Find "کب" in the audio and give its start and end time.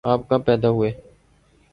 0.29-0.45